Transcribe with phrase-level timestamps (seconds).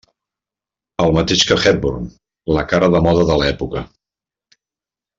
[1.07, 2.09] El mateix que Hepburn,
[2.57, 3.89] la cara de moda de l'època.